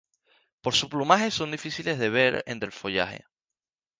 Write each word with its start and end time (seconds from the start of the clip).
Por 0.63 0.73
su 0.73 0.89
plumaje 0.89 1.29
son 1.29 1.51
difíciles 1.51 1.99
de 1.99 2.09
ver 2.09 2.41
entre 2.47 2.65
el 2.65 2.71
follaje. 2.73 3.23